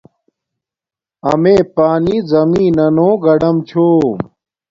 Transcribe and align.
امیے 1.31 1.57
پانی 1.75 2.15
زمین 2.31 2.71
نانو 2.77 3.09
گاڈم 3.23 3.55
چھوم 3.67 4.17